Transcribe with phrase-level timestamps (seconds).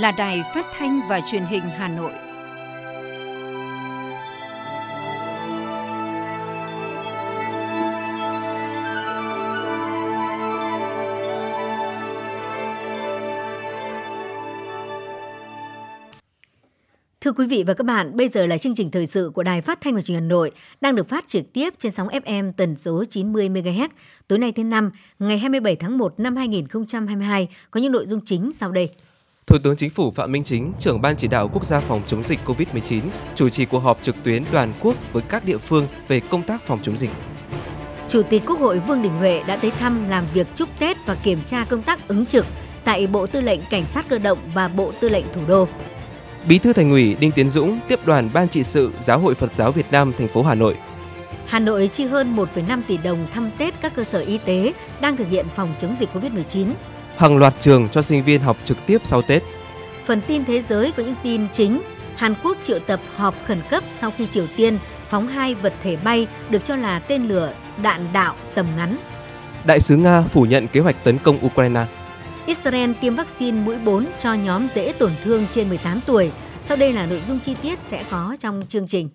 [0.00, 2.12] là Đài Phát thanh và Truyền hình Hà Nội.
[17.20, 19.60] Thưa quý vị và các bạn, bây giờ là chương trình thời sự của Đài
[19.60, 22.52] Phát thanh và Truyền hình Hà Nội đang được phát trực tiếp trên sóng FM
[22.52, 23.88] tần số 90 MHz.
[24.28, 28.52] Tối nay thứ năm, ngày 27 tháng 1 năm 2022 có những nội dung chính
[28.52, 28.90] sau đây.
[29.46, 32.24] Thủ tướng Chính phủ Phạm Minh Chính, trưởng ban chỉ đạo quốc gia phòng chống
[32.24, 33.00] dịch COVID-19,
[33.34, 36.66] chủ trì cuộc họp trực tuyến toàn quốc với các địa phương về công tác
[36.66, 37.10] phòng chống dịch.
[38.08, 41.14] Chủ tịch Quốc hội Vương Đình Huệ đã tới thăm làm việc chúc Tết và
[41.14, 42.46] kiểm tra công tác ứng trực
[42.84, 45.68] tại Bộ Tư lệnh Cảnh sát cơ động và Bộ Tư lệnh Thủ đô.
[46.48, 49.50] Bí thư Thành ủy Đinh Tiến Dũng tiếp đoàn Ban trị sự Giáo hội Phật
[49.56, 50.76] giáo Việt Nam thành phố Hà Nội.
[51.46, 55.16] Hà Nội chi hơn 1,5 tỷ đồng thăm Tết các cơ sở y tế đang
[55.16, 56.66] thực hiện phòng chống dịch COVID-19.
[57.20, 59.42] Hàng loạt trường cho sinh viên học trực tiếp sau Tết.
[60.04, 61.80] Phần tin thế giới có những tin chính.
[62.16, 65.96] Hàn Quốc triệu tập họp khẩn cấp sau khi Triều Tiên phóng hai vật thể
[66.04, 68.96] bay được cho là tên lửa đạn đạo tầm ngắn.
[69.64, 71.86] Đại sứ Nga phủ nhận kế hoạch tấn công Ukraine.
[72.46, 76.30] Israel tiêm vaccine mũi 4 cho nhóm dễ tổn thương trên 18 tuổi.
[76.68, 79.08] Sau đây là nội dung chi tiết sẽ có trong chương trình.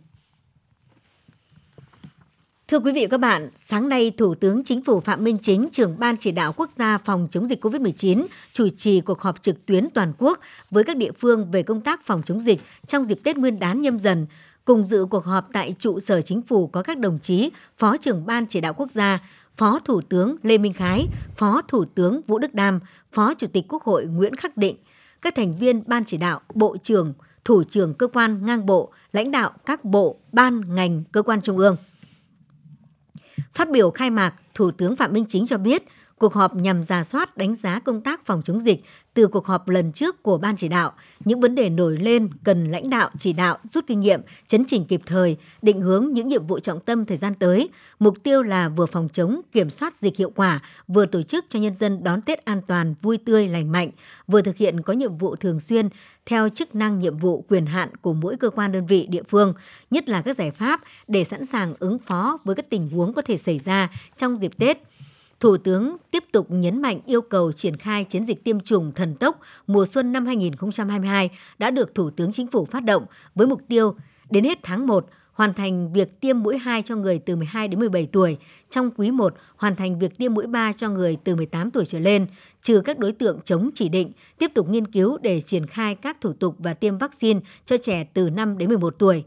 [2.67, 5.69] Thưa quý vị và các bạn, sáng nay Thủ tướng Chính phủ Phạm Minh Chính,
[5.71, 9.65] trưởng Ban chỉ đạo quốc gia phòng chống dịch COVID-19, chủ trì cuộc họp trực
[9.65, 10.39] tuyến toàn quốc
[10.71, 13.81] với các địa phương về công tác phòng chống dịch trong dịp Tết Nguyên đán
[13.81, 14.27] nhâm dần.
[14.65, 18.25] Cùng dự cuộc họp tại trụ sở chính phủ có các đồng chí Phó trưởng
[18.25, 19.19] Ban chỉ đạo quốc gia,
[19.57, 22.79] Phó Thủ tướng Lê Minh Khái, Phó Thủ tướng Vũ Đức Đam,
[23.11, 24.75] Phó Chủ tịch Quốc hội Nguyễn Khắc Định,
[25.21, 27.13] các thành viên Ban chỉ đạo, Bộ trưởng,
[27.45, 31.57] Thủ trưởng cơ quan ngang bộ, lãnh đạo các bộ, ban, ngành, cơ quan trung
[31.57, 31.77] ương.
[33.55, 35.83] Phát biểu khai mạc, Thủ tướng Phạm Minh Chính cho biết,
[36.19, 38.83] cuộc họp nhằm ra soát đánh giá công tác phòng chống dịch
[39.13, 40.93] từ cuộc họp lần trước của Ban chỉ đạo,
[41.25, 44.85] những vấn đề nổi lên cần lãnh đạo chỉ đạo rút kinh nghiệm, chấn chỉnh
[44.85, 47.69] kịp thời, định hướng những nhiệm vụ trọng tâm thời gian tới.
[47.99, 51.59] Mục tiêu là vừa phòng chống, kiểm soát dịch hiệu quả, vừa tổ chức cho
[51.59, 53.89] nhân dân đón Tết an toàn, vui tươi, lành mạnh,
[54.27, 55.89] vừa thực hiện có nhiệm vụ thường xuyên
[56.25, 59.53] theo chức năng nhiệm vụ quyền hạn của mỗi cơ quan đơn vị địa phương,
[59.91, 63.21] nhất là các giải pháp để sẵn sàng ứng phó với các tình huống có
[63.21, 64.77] thể xảy ra trong dịp Tết–
[65.45, 69.15] Thủ tướng tiếp tục nhấn mạnh yêu cầu triển khai chiến dịch tiêm chủng thần
[69.15, 73.61] tốc mùa xuân năm 2022 đã được Thủ tướng Chính phủ phát động với mục
[73.67, 73.95] tiêu
[74.29, 77.79] đến hết tháng 1 hoàn thành việc tiêm mũi 2 cho người từ 12 đến
[77.79, 78.37] 17 tuổi,
[78.69, 81.99] trong quý 1 hoàn thành việc tiêm mũi 3 cho người từ 18 tuổi trở
[81.99, 82.27] lên,
[82.61, 86.21] trừ các đối tượng chống chỉ định, tiếp tục nghiên cứu để triển khai các
[86.21, 89.23] thủ tục và tiêm vaccine cho trẻ từ 5 đến 11 tuổi.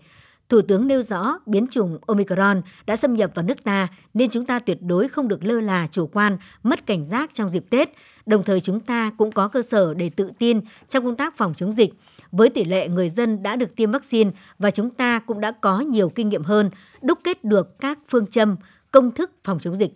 [0.49, 4.45] Thủ tướng nêu rõ biến chủng Omicron đã xâm nhập vào nước ta nên chúng
[4.45, 7.89] ta tuyệt đối không được lơ là chủ quan, mất cảnh giác trong dịp Tết.
[8.27, 11.55] Đồng thời chúng ta cũng có cơ sở để tự tin trong công tác phòng
[11.55, 11.91] chống dịch.
[12.33, 15.81] Với tỷ lệ người dân đã được tiêm vaccine và chúng ta cũng đã có
[15.81, 16.71] nhiều kinh nghiệm hơn,
[17.03, 18.57] đúc kết được các phương châm,
[18.91, 19.93] công thức phòng chống dịch.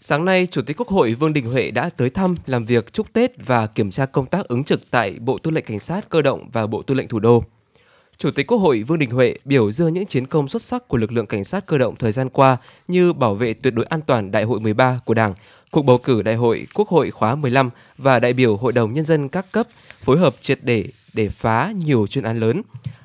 [0.00, 3.12] Sáng nay, Chủ tịch Quốc hội Vương Đình Huệ đã tới thăm, làm việc chúc
[3.12, 6.22] Tết và kiểm tra công tác ứng trực tại Bộ Tư lệnh Cảnh sát Cơ
[6.22, 7.44] động và Bộ Tư lệnh Thủ đô.
[8.18, 10.96] Chủ tịch Quốc hội Vương Đình Huệ biểu dương những chiến công xuất sắc của
[10.96, 12.56] lực lượng cảnh sát cơ động thời gian qua
[12.88, 15.34] như bảo vệ tuyệt đối an toàn Đại hội 13 của Đảng,
[15.70, 19.04] cuộc bầu cử Đại hội Quốc hội khóa 15 và đại biểu Hội đồng Nhân
[19.04, 19.68] dân các cấp
[20.02, 22.62] phối hợp triệt để để phá nhiều chuyên án lớn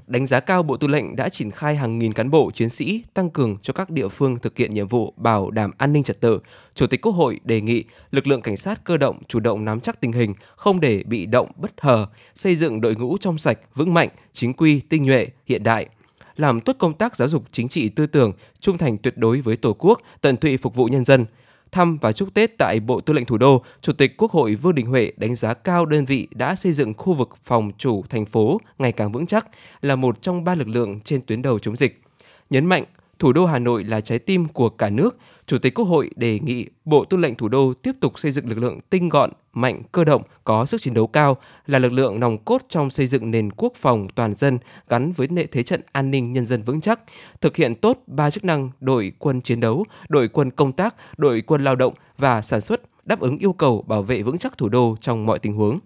[0.10, 3.04] đánh giá cao Bộ Tư lệnh đã triển khai hàng nghìn cán bộ chiến sĩ
[3.14, 6.20] tăng cường cho các địa phương thực hiện nhiệm vụ bảo đảm an ninh trật
[6.20, 6.40] tự.
[6.76, 9.80] Chủ tịch Quốc hội đề nghị lực lượng cảnh sát cơ động chủ động nắm
[9.80, 13.60] chắc tình hình, không để bị động bất hờ, xây dựng đội ngũ trong sạch,
[13.76, 15.88] vững mạnh, chính quy, tinh nhuệ, hiện đại
[16.36, 19.58] làm tốt công tác giáo dục chính trị tư tưởng, trung thành tuyệt đối với
[19.58, 21.26] Tổ quốc, tận tụy phục vụ nhân dân,
[21.72, 24.76] thăm và chúc Tết tại Bộ Tư lệnh Thủ đô, Chủ tịch Quốc hội Vương
[24.76, 28.26] Đình Huệ đánh giá cao đơn vị đã xây dựng khu vực phòng chủ thành
[28.26, 29.48] phố ngày càng vững chắc,
[29.82, 32.02] là một trong ba lực lượng trên tuyến đầu chống dịch.
[32.50, 32.86] Nhấn mạnh
[33.20, 36.40] thủ đô Hà Nội là trái tim của cả nước, Chủ tịch Quốc hội đề
[36.40, 39.82] nghị Bộ Tư lệnh Thủ đô tiếp tục xây dựng lực lượng tinh gọn, mạnh,
[39.92, 41.38] cơ động, có sức chiến đấu cao,
[41.68, 45.28] là lực lượng nòng cốt trong xây dựng nền quốc phòng toàn dân gắn với
[45.28, 47.00] nệ thế trận an ninh nhân dân vững chắc,
[47.42, 51.42] thực hiện tốt ba chức năng đội quân chiến đấu, đội quân công tác, đội
[51.42, 54.70] quân lao động và sản xuất đáp ứng yêu cầu bảo vệ vững chắc thủ
[54.70, 55.80] đô trong mọi tình huống.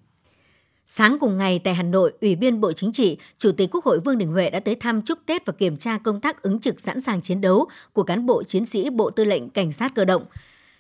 [0.85, 3.99] Sáng cùng ngày tại Hà Nội, Ủy viên Bộ Chính trị, Chủ tịch Quốc hội
[3.99, 6.79] Vương Đình Huệ đã tới thăm chúc Tết và kiểm tra công tác ứng trực
[6.79, 10.05] sẵn sàng chiến đấu của cán bộ chiến sĩ Bộ Tư lệnh Cảnh sát cơ
[10.05, 10.25] động.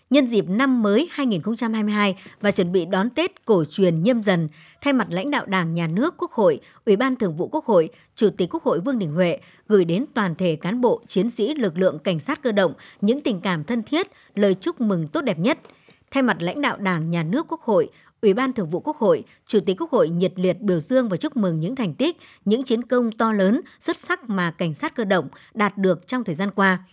[0.09, 4.49] Nhân dịp năm mới 2022 và chuẩn bị đón Tết cổ truyền nhâm dần,
[4.81, 7.89] thay mặt lãnh đạo Đảng, Nhà nước, Quốc hội, Ủy ban Thường vụ Quốc hội,
[8.15, 11.53] Chủ tịch Quốc hội Vương Đình Huệ gửi đến toàn thể cán bộ, chiến sĩ
[11.53, 15.21] lực lượng cảnh sát cơ động những tình cảm thân thiết, lời chúc mừng tốt
[15.21, 15.59] đẹp nhất–
[16.13, 17.89] Thay mặt lãnh đạo Đảng, Nhà nước, Quốc hội,
[18.23, 21.17] Ủy ban Thường vụ Quốc hội, Chủ tịch Quốc hội nhiệt liệt biểu dương và
[21.17, 24.95] chúc mừng những thành tích, những chiến công to lớn, xuất sắc mà cảnh sát
[24.95, 26.83] cơ động đạt được trong thời gian qua.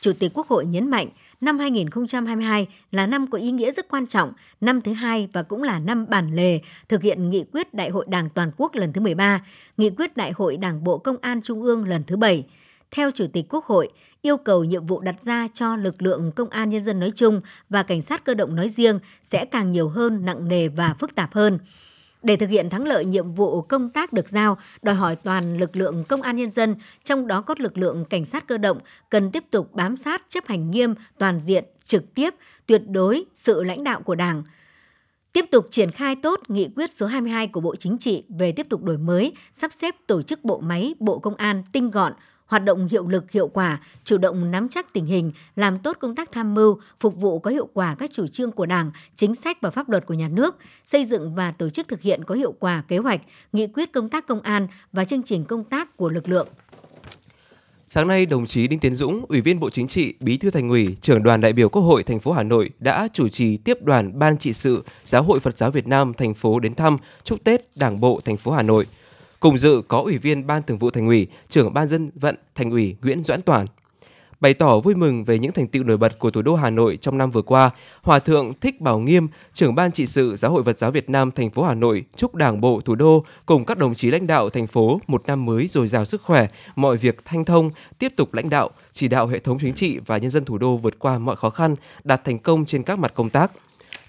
[0.00, 1.08] Chủ tịch Quốc hội nhấn mạnh,
[1.40, 5.62] năm 2022 là năm có ý nghĩa rất quan trọng, năm thứ hai và cũng
[5.62, 9.00] là năm bản lề thực hiện nghị quyết Đại hội Đảng toàn quốc lần thứ
[9.00, 9.44] 13,
[9.76, 12.44] nghị quyết Đại hội Đảng bộ Công an Trung ương lần thứ 7.
[12.94, 13.88] Theo Chủ tịch Quốc hội,
[14.22, 17.40] yêu cầu nhiệm vụ đặt ra cho lực lượng công an nhân dân nói chung
[17.68, 21.14] và cảnh sát cơ động nói riêng sẽ càng nhiều hơn, nặng nề và phức
[21.14, 21.58] tạp hơn.
[22.22, 25.76] Để thực hiện thắng lợi nhiệm vụ công tác được giao, đòi hỏi toàn lực
[25.76, 28.78] lượng công an nhân dân, trong đó có lực lượng cảnh sát cơ động,
[29.10, 32.34] cần tiếp tục bám sát chấp hành nghiêm, toàn diện, trực tiếp,
[32.66, 34.42] tuyệt đối sự lãnh đạo của Đảng,
[35.32, 38.66] tiếp tục triển khai tốt nghị quyết số 22 của Bộ Chính trị về tiếp
[38.70, 42.12] tục đổi mới, sắp xếp tổ chức bộ máy Bộ Công an tinh gọn,
[42.46, 46.14] hoạt động hiệu lực hiệu quả, chủ động nắm chắc tình hình, làm tốt công
[46.14, 49.58] tác tham mưu, phục vụ có hiệu quả các chủ trương của Đảng, chính sách
[49.60, 52.52] và pháp luật của nhà nước, xây dựng và tổ chức thực hiện có hiệu
[52.52, 53.20] quả kế hoạch,
[53.52, 56.48] nghị quyết công tác công an và chương trình công tác của lực lượng.
[57.86, 60.68] Sáng nay, đồng chí Đinh Tiến Dũng, Ủy viên Bộ Chính trị, Bí thư Thành
[60.68, 63.78] ủy, trưởng đoàn đại biểu Quốc hội thành phố Hà Nội đã chủ trì tiếp
[63.82, 67.44] đoàn Ban trị sự Giáo hội Phật giáo Việt Nam thành phố đến thăm chúc
[67.44, 68.86] Tết Đảng bộ thành phố Hà Nội–
[69.40, 72.70] Cùng dự có Ủy viên Ban Thường vụ Thành ủy, trưởng Ban dân vận Thành
[72.70, 73.66] ủy Nguyễn Doãn Toàn.
[74.40, 76.98] Bày tỏ vui mừng về những thành tựu nổi bật của thủ đô Hà Nội
[77.00, 77.70] trong năm vừa qua,
[78.02, 81.30] Hòa thượng Thích Bảo Nghiêm, trưởng ban trị sự Giáo hội Phật giáo Việt Nam
[81.30, 84.50] thành phố Hà Nội chúc Đảng bộ thủ đô cùng các đồng chí lãnh đạo
[84.50, 86.46] thành phố một năm mới dồi dào sức khỏe,
[86.76, 90.18] mọi việc thanh thông, tiếp tục lãnh đạo, chỉ đạo hệ thống chính trị và
[90.18, 93.12] nhân dân thủ đô vượt qua mọi khó khăn, đạt thành công trên các mặt
[93.14, 93.52] công tác.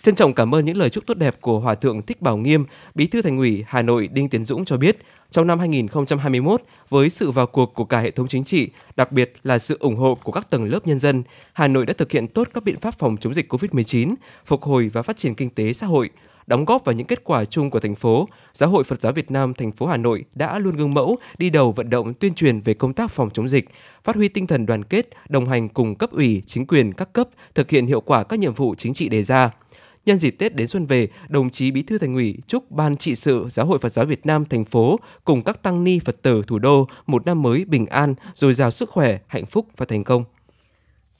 [0.05, 2.65] Trân trọng cảm ơn những lời chúc tốt đẹp của Hòa thượng Thích Bảo Nghiêm,
[2.95, 4.97] Bí thư Thành ủy Hà Nội Đinh Tiến Dũng cho biết,
[5.31, 9.33] trong năm 2021, với sự vào cuộc của cả hệ thống chính trị, đặc biệt
[9.43, 11.23] là sự ủng hộ của các tầng lớp nhân dân,
[11.53, 14.15] Hà Nội đã thực hiện tốt các biện pháp phòng chống dịch COVID-19,
[14.45, 16.09] phục hồi và phát triển kinh tế xã hội,
[16.47, 19.31] đóng góp vào những kết quả chung của thành phố, Giáo hội Phật giáo Việt
[19.31, 22.61] Nam thành phố Hà Nội đã luôn gương mẫu đi đầu vận động tuyên truyền
[22.61, 23.69] về công tác phòng chống dịch,
[24.03, 27.27] phát huy tinh thần đoàn kết, đồng hành cùng cấp ủy, chính quyền các cấp
[27.55, 29.51] thực hiện hiệu quả các nhiệm vụ chính trị đề ra.
[30.05, 33.15] Nhân dịp Tết đến xuân về, đồng chí Bí thư Thành ủy chúc Ban trị
[33.15, 36.41] sự Giáo hội Phật giáo Việt Nam thành phố cùng các tăng ni Phật tử
[36.47, 40.03] thủ đô một năm mới bình an, dồi dào sức khỏe, hạnh phúc và thành
[40.03, 40.23] công.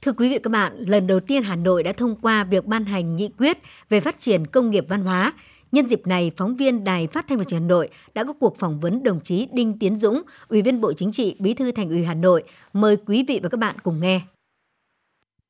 [0.02, 2.86] Thưa quý vị các bạn, lần đầu tiên Hà Nội đã thông qua việc ban
[2.86, 3.58] hành nghị quyết
[3.90, 5.34] về phát triển công nghiệp văn hóa.
[5.72, 8.34] Nhân dịp này, phóng viên Đài Phát thanh và Truyền hình Hà Nội đã có
[8.40, 11.72] cuộc phỏng vấn đồng chí Đinh Tiến Dũng, Ủy viên Bộ Chính trị, Bí thư
[11.72, 12.44] Thành ủy Hà Nội.
[12.74, 14.22] Mời quý vị và các bạn cùng nghe.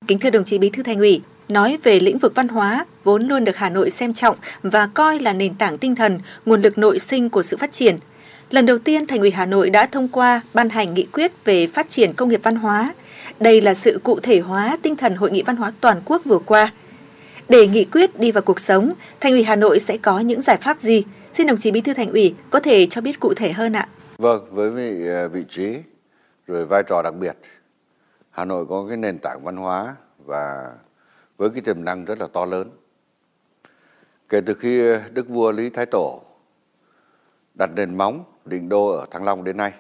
[0.08, 3.28] Kính thưa đồng chí Bí thư Thành ủy, nói về lĩnh vực văn hóa vốn
[3.28, 6.78] luôn được Hà Nội xem trọng và coi là nền tảng tinh thần, nguồn lực
[6.78, 7.98] nội sinh của sự phát triển.
[8.50, 11.68] Lần đầu tiên Thành ủy Hà Nội đã thông qua ban hành nghị quyết về
[11.68, 12.94] phát triển công nghiệp văn hóa.
[13.40, 16.40] Đây là sự cụ thể hóa tinh thần hội nghị văn hóa toàn quốc vừa
[16.40, 16.74] qua.
[17.50, 20.58] Để nghị quyết đi vào cuộc sống, Thành ủy Hà Nội sẽ có những giải
[20.58, 21.04] pháp gì?
[21.34, 23.88] Xin đồng chí Bí thư Thành ủy có thể cho biết cụ thể hơn ạ.
[24.18, 25.74] Vâng, với vị, à, vị trí
[26.48, 27.34] rồi vai trò đặc biệt,
[28.36, 30.74] Hà Nội có cái nền tảng văn hóa và
[31.38, 32.70] với cái tiềm năng rất là to lớn.
[34.30, 36.22] Kể từ khi Đức vua Lý Thái Tổ
[37.60, 39.74] đặt nền móng định đô ở Thăng Long đến nay,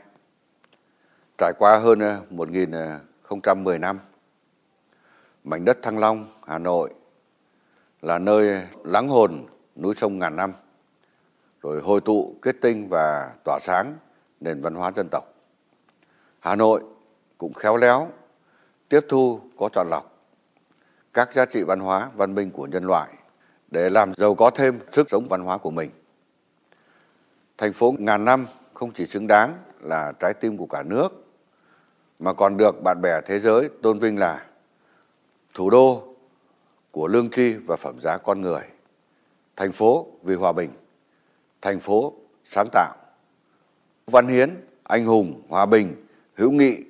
[1.37, 3.99] trải qua hơn ờ, 1010 năm,
[5.43, 6.93] mảnh đất Thăng Long, Hà Nội
[8.01, 10.53] là nơi lắng hồn núi sông ngàn năm,
[11.61, 13.97] rồi hồi tụ kết tinh và tỏa sáng
[14.39, 15.33] nền văn hóa dân tộc.
[16.39, 16.83] Hà Nội
[17.37, 18.11] cũng khéo léo
[18.89, 20.15] tiếp thu có chọn lọc
[21.13, 23.09] các giá trị văn hóa, văn minh của nhân loại
[23.71, 25.91] để làm giàu có thêm sức sống văn hóa của mình.
[27.57, 31.09] Thành phố ngàn năm không chỉ xứng đáng là trái tim của cả nước
[32.19, 34.45] mà còn được bạn bè thế giới tôn vinh là
[35.53, 36.15] thủ đô
[36.91, 38.61] của lương tri và phẩm giá con người,
[39.55, 40.69] thành phố vì hòa bình,
[41.61, 42.13] thành phố
[42.45, 42.95] sáng tạo.
[44.07, 44.49] Văn hiến,
[44.83, 46.83] anh hùng, hòa bình, hữu nghị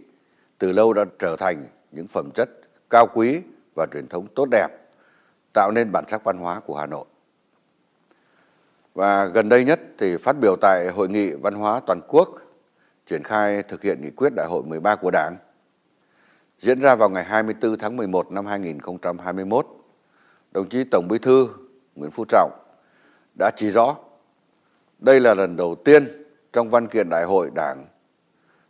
[0.57, 2.49] từ lâu đã trở thành những phẩm chất
[2.89, 3.41] cao quý
[3.75, 4.67] và truyền thống tốt đẹp,
[5.53, 7.05] tạo nên bản sắc văn hóa của Hà Nội.
[8.93, 12.29] Và gần đây nhất thì phát biểu tại Hội nghị Văn hóa Toàn quốc
[13.05, 15.35] triển khai thực hiện nghị quyết đại hội 13 của Đảng
[16.59, 19.67] diễn ra vào ngày 24 tháng 11 năm 2021,
[20.51, 21.49] đồng chí Tổng Bí thư
[21.95, 22.51] Nguyễn Phú Trọng
[23.39, 23.95] đã chỉ rõ
[24.99, 27.85] đây là lần đầu tiên trong văn kiện đại hội Đảng,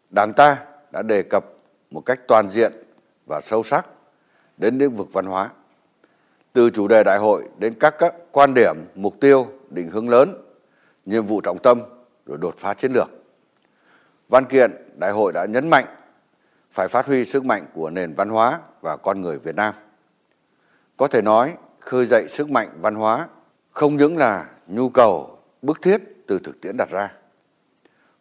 [0.10, 0.58] Đảng ta
[0.91, 1.46] đã đề cập
[1.91, 2.74] một cách toàn diện
[3.25, 3.86] và sâu sắc
[4.58, 5.50] đến lĩnh vực văn hóa.
[6.53, 10.41] Từ chủ đề đại hội đến các, các quan điểm, mục tiêu, định hướng lớn,
[11.05, 11.82] nhiệm vụ trọng tâm
[12.25, 13.10] rồi đột phá chiến lược.
[14.29, 15.86] Văn kiện đại hội đã nhấn mạnh
[16.72, 19.74] phải phát huy sức mạnh của nền văn hóa và con người Việt Nam.
[20.98, 23.27] Có thể nói, khơi dậy sức mạnh văn hóa
[23.72, 27.13] không những là nhu cầu bức thiết từ thực tiễn đặt ra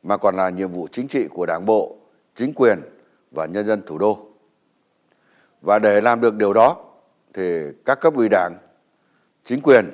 [0.03, 1.97] mà còn là nhiệm vụ chính trị của Đảng bộ,
[2.37, 2.81] chính quyền
[3.31, 4.34] và nhân dân thủ đô.
[5.65, 6.77] Và để làm được điều đó
[7.35, 8.59] thì các cấp ủy Đảng,
[9.45, 9.91] chính quyền,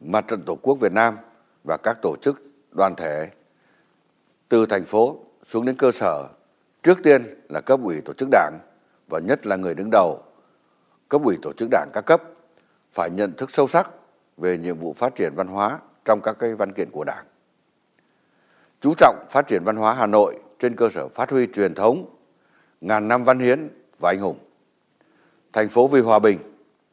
[0.00, 1.16] Mặt trận Tổ quốc Việt Nam
[1.64, 3.28] và các tổ chức đoàn thể
[4.48, 6.28] từ thành phố xuống đến cơ sở
[6.82, 8.58] trước tiên là cấp ủy tổ chức đảng
[9.08, 10.22] và nhất là người đứng đầu
[11.08, 12.22] cấp ủy tổ chức đảng các cấp
[12.92, 13.90] phải nhận thức sâu sắc
[14.36, 17.26] về nhiệm vụ phát triển văn hóa trong các cái văn kiện của đảng.
[18.80, 22.16] Chú trọng phát triển văn hóa Hà Nội trên cơ sở phát huy truyền thống
[22.80, 24.38] ngàn năm văn hiến và anh hùng
[25.56, 26.38] thành phố vì hòa bình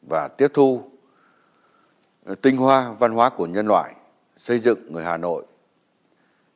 [0.08, 0.82] và tiếp thu
[2.24, 3.94] ờ, tinh hoa văn hóa của nhân loại,
[4.38, 5.44] xây dựng người Hà Nội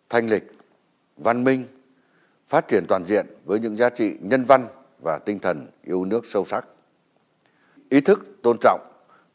[0.09, 0.53] thanh lịch,
[1.17, 1.65] văn minh,
[2.49, 4.67] phát triển toàn diện với những giá trị nhân văn
[5.03, 6.65] và tinh thần yêu nước sâu sắc.
[7.89, 8.81] Ý thức, tôn trọng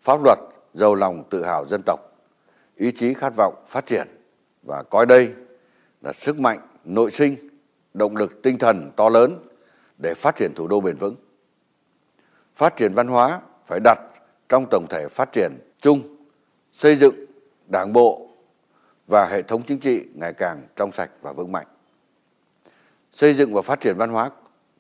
[0.02, 0.40] pháp luật,
[0.74, 2.00] giàu lòng tự hào dân tộc,
[2.76, 4.08] ý chí khát vọng phát triển
[4.64, 5.34] và coi đây
[6.02, 7.36] là sức mạnh nội sinh,
[7.94, 9.42] động lực tinh thần to lớn
[9.98, 11.16] để phát triển thủ đô bền vững
[12.56, 14.00] phát triển văn hóa phải đặt
[14.50, 16.02] trong tổng thể phát triển chung,
[16.74, 17.16] xây dựng
[17.68, 18.28] đảng bộ
[19.08, 21.68] và hệ thống chính trị ngày càng trong sạch và vững mạnh.
[23.14, 24.30] Xây dựng và phát triển văn hóa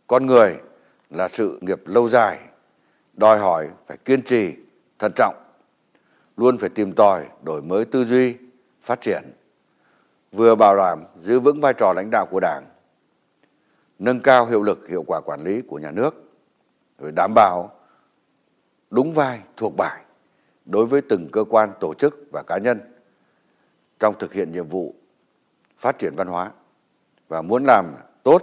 [0.08, 0.56] con người
[1.10, 2.40] là sự nghiệp lâu dài,
[3.14, 4.56] đòi hỏi phải kiên trì,
[5.00, 5.36] thận trọng,
[6.38, 8.36] luôn phải tìm tòi, đổi mới tư duy,
[8.82, 9.24] phát triển,
[10.32, 12.64] vừa bảo đảm giữ vững vai trò lãnh đạo của đảng,
[14.00, 16.23] nâng cao hiệu lực, hiệu quả quản lý của nhà nước
[16.98, 17.72] rồi đảm bảo
[18.90, 20.04] đúng vai, thuộc bài
[20.66, 22.80] đối với từng cơ quan, tổ chức và cá nhân
[24.00, 24.96] trong thực hiện nhiệm vụ
[25.78, 26.52] phát triển văn hóa.
[27.28, 27.86] Và muốn làm
[28.24, 28.42] tốt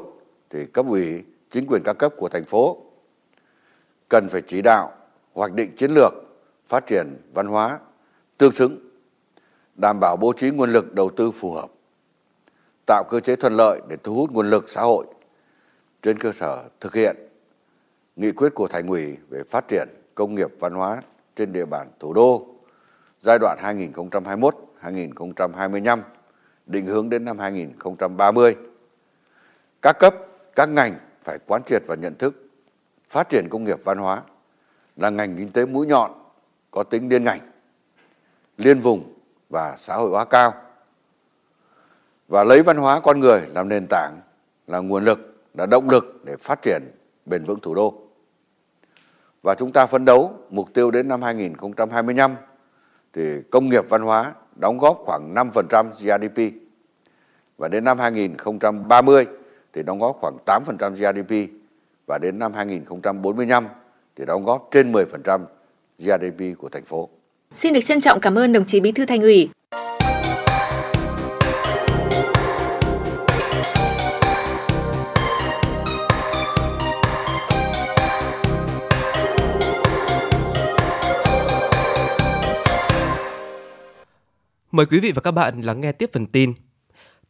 [0.50, 2.84] thì cấp ủy, chính quyền các cấp của thành phố
[4.08, 4.92] cần phải chỉ đạo,
[5.32, 6.12] hoạch định chiến lược
[6.66, 7.78] phát triển văn hóa
[8.38, 8.90] tương xứng,
[9.74, 11.70] đảm bảo bố trí nguồn lực đầu tư phù hợp,
[12.86, 15.06] tạo cơ chế thuận lợi để thu hút nguồn lực xã hội
[16.02, 17.16] trên cơ sở thực hiện
[18.16, 21.02] nghị quyết của thành ủy về phát triển công nghiệp văn hóa
[21.36, 22.46] trên địa bàn thủ đô
[23.22, 23.58] giai đoạn
[24.82, 26.00] 2021-2025
[26.66, 28.56] định hướng đến năm 2030
[29.82, 30.14] các cấp,
[30.56, 32.34] các ngành phải quán triệt và nhận thức
[33.10, 34.22] phát triển công nghiệp văn hóa
[34.96, 36.10] là ngành kinh tế mũi nhọn
[36.70, 37.40] có tính liên ngành,
[38.56, 39.14] liên vùng
[39.50, 40.54] và xã hội hóa cao.
[42.28, 44.20] Và lấy văn hóa con người làm nền tảng
[44.66, 46.82] là nguồn lực, là động lực để phát triển
[47.30, 47.94] bền vững thủ đô.
[49.42, 52.34] Và chúng ta phấn đấu mục tiêu đến năm 2025
[53.12, 56.54] thì công nghiệp văn hóa đóng góp khoảng 5% GDP
[57.58, 59.26] và đến năm 2030
[59.72, 61.52] thì đóng góp khoảng 8% GDP
[62.06, 63.66] và đến năm 2045
[64.16, 65.40] thì đóng góp trên 10%
[65.98, 67.08] GDP của thành phố.
[67.54, 69.50] Xin được trân trọng cảm ơn đồng chí Bí thư Thành ủy.
[84.72, 86.52] Mời quý vị và các bạn lắng nghe tiếp phần tin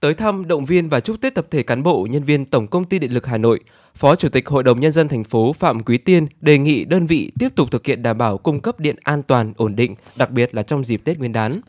[0.01, 2.85] Tới thăm, động viên và chúc Tết tập thể cán bộ, nhân viên Tổng công
[2.85, 3.61] ty Điện lực Hà Nội,
[3.95, 7.07] Phó Chủ tịch Hội đồng Nhân dân thành phố Phạm Quý Tiên đề nghị đơn
[7.07, 10.31] vị tiếp tục thực hiện đảm bảo cung cấp điện an toàn, ổn định, đặc
[10.31, 11.61] biệt là trong dịp Tết Nguyên đán.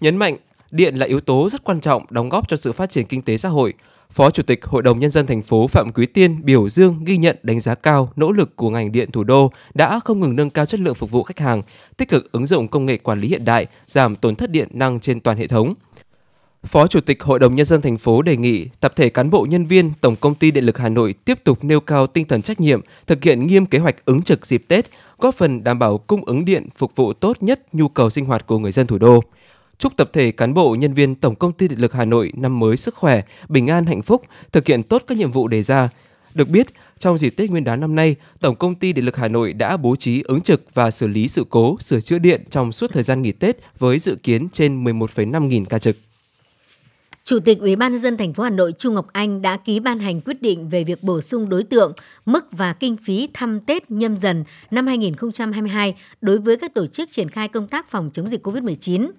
[0.00, 0.36] Nhấn mạnh,
[0.70, 3.38] điện là yếu tố rất quan trọng đóng góp cho sự phát triển kinh tế
[3.38, 3.74] xã hội.
[4.10, 7.16] Phó Chủ tịch Hội đồng Nhân dân thành phố Phạm Quý Tiên biểu dương ghi
[7.16, 10.50] nhận đánh giá cao nỗ lực của ngành điện thủ đô đã không ngừng nâng
[10.50, 11.62] cao chất lượng phục vụ khách hàng,
[11.96, 15.00] tích cực ứng dụng công nghệ quản lý hiện đại, giảm tổn thất điện năng
[15.00, 15.74] trên toàn hệ thống–
[16.66, 19.46] Phó Chủ tịch Hội đồng Nhân dân thành phố đề nghị tập thể cán bộ
[19.50, 22.42] nhân viên Tổng Công ty Điện lực Hà Nội tiếp tục nêu cao tinh thần
[22.42, 24.86] trách nhiệm, thực hiện nghiêm kế hoạch ứng trực dịp Tết,
[25.18, 28.46] góp phần đảm bảo cung ứng điện phục vụ tốt nhất nhu cầu sinh hoạt
[28.46, 29.20] của người dân thủ đô.
[29.78, 32.58] Chúc tập thể cán bộ nhân viên Tổng Công ty Điện lực Hà Nội năm
[32.58, 35.88] mới sức khỏe, bình an hạnh phúc, thực hiện tốt các nhiệm vụ đề ra.
[36.34, 36.66] Được biết,
[36.98, 39.76] trong dịp Tết Nguyên đán năm nay, Tổng Công ty Điện lực Hà Nội đã
[39.76, 43.02] bố trí ứng trực và xử lý sự cố, sửa chữa điện trong suốt thời
[43.02, 45.96] gian nghỉ Tết với dự kiến trên 11,5 nghìn ca trực.
[47.24, 49.80] Chủ tịch Ủy ban nhân dân thành phố Hà Nội Trung Ngọc Anh đã ký
[49.80, 51.92] ban hành quyết định về việc bổ sung đối tượng,
[52.26, 57.12] mức và kinh phí thăm Tết nhâm dần năm 2022 đối với các tổ chức
[57.12, 59.10] triển khai công tác phòng chống dịch COVID-19.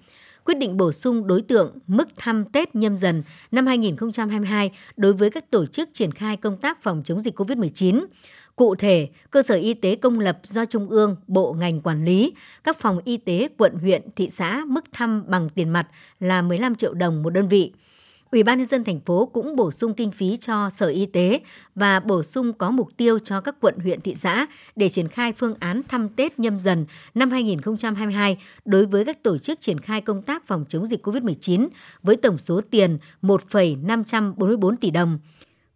[0.48, 5.30] Quyết định bổ sung đối tượng mức thăm Tết nhâm dần năm 2022 đối với
[5.30, 8.04] các tổ chức triển khai công tác phòng chống dịch COVID-19.
[8.56, 12.32] Cụ thể, cơ sở y tế công lập do Trung ương, Bộ ngành quản lý,
[12.64, 15.86] các phòng y tế quận huyện, thị xã mức thăm bằng tiền mặt
[16.20, 17.72] là 15 triệu đồng một đơn vị
[18.32, 21.40] Ủy ban nhân dân thành phố cũng bổ sung kinh phí cho Sở Y tế
[21.74, 25.32] và bổ sung có mục tiêu cho các quận huyện thị xã để triển khai
[25.32, 30.00] phương án thăm Tết nhâm dần năm 2022 đối với các tổ chức triển khai
[30.00, 31.68] công tác phòng chống dịch COVID-19
[32.02, 35.18] với tổng số tiền 1,544 tỷ đồng.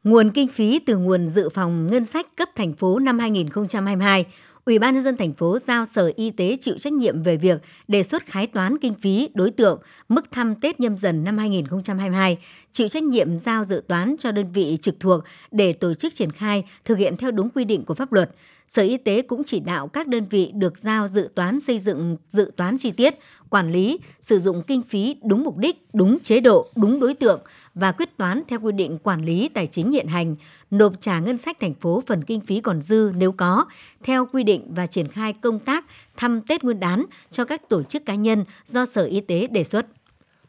[0.05, 4.27] Nguồn kinh phí từ nguồn dự phòng ngân sách cấp thành phố năm 2022
[4.64, 7.62] Ủy ban nhân dân thành phố giao Sở Y tế chịu trách nhiệm về việc
[7.88, 12.38] đề xuất khái toán kinh phí đối tượng mức thăm Tết nhâm dần năm 2022,
[12.73, 16.33] chịu trách nhiệm giao dự toán cho đơn vị trực thuộc để tổ chức triển
[16.33, 18.31] khai thực hiện theo đúng quy định của pháp luật.
[18.69, 22.16] Sở Y tế cũng chỉ đạo các đơn vị được giao dự toán xây dựng
[22.28, 23.14] dự toán chi tiết,
[23.50, 27.40] quản lý, sử dụng kinh phí đúng mục đích, đúng chế độ, đúng đối tượng
[27.75, 30.37] và quyết toán theo quy định quản lý tài chính hiện hành,
[30.71, 33.67] nộp trả ngân sách thành phố phần kinh phí còn dư nếu có,
[34.05, 35.85] theo quy định và triển khai công tác
[36.17, 39.64] thăm Tết Nguyên đán cho các tổ chức cá nhân do Sở Y tế đề
[39.64, 39.87] xuất.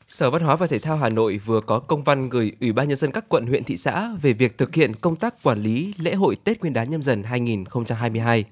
[0.07, 2.87] Sở Văn hóa và Thể thao Hà Nội vừa có công văn gửi Ủy ban
[2.87, 5.93] nhân dân các quận huyện thị xã về việc thực hiện công tác quản lý
[5.97, 8.45] lễ hội Tết Nguyên đán nhâm dần 2022.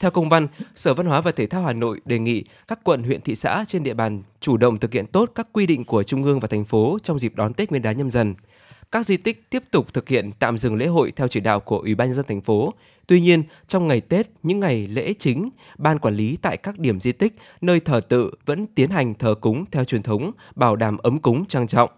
[0.00, 3.02] Theo công văn, Sở Văn hóa và Thể thao Hà Nội đề nghị các quận
[3.02, 6.02] huyện thị xã trên địa bàn chủ động thực hiện tốt các quy định của
[6.02, 8.34] Trung ương và thành phố trong dịp đón Tết Nguyên đán nhâm dần.
[8.92, 11.78] Các di tích tiếp tục thực hiện tạm dừng lễ hội theo chỉ đạo của
[11.78, 12.74] Ủy ban nhân dân thành phố.
[13.06, 17.00] Tuy nhiên, trong ngày Tết, những ngày lễ chính, ban quản lý tại các điểm
[17.00, 20.98] di tích, nơi thờ tự vẫn tiến hành thờ cúng theo truyền thống, bảo đảm
[20.98, 21.90] ấm cúng trang trọng.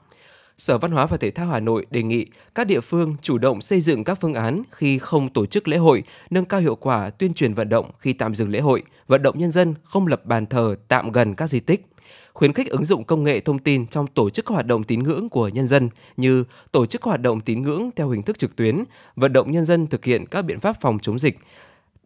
[0.61, 3.61] Sở Văn hóa và Thể thao Hà Nội đề nghị các địa phương chủ động
[3.61, 7.11] xây dựng các phương án khi không tổ chức lễ hội, nâng cao hiệu quả
[7.11, 10.27] tuyên truyền vận động khi tạm dừng lễ hội, vận động nhân dân không lập
[10.27, 11.87] bàn thờ tạm gần các di tích.
[12.33, 15.03] Khuyến khích ứng dụng công nghệ thông tin trong tổ chức các hoạt động tín
[15.03, 18.57] ngưỡng của nhân dân như tổ chức hoạt động tín ngưỡng theo hình thức trực
[18.57, 18.85] tuyến,
[19.17, 21.39] vận động nhân dân thực hiện các biện pháp phòng chống dịch,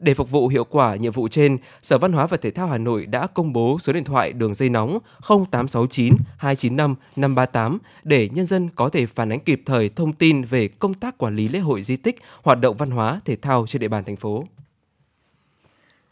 [0.04, 2.78] để phục vụ hiệu quả nhiệm vụ trên, Sở Văn hóa và Thể thao Hà
[2.78, 8.46] Nội đã công bố số điện thoại đường dây nóng 0869 295 538 để nhân
[8.46, 11.58] dân có thể phản ánh kịp thời thông tin về công tác quản lý lễ
[11.58, 14.44] hội di tích, hoạt động văn hóa, thể thao trên địa bàn thành phố.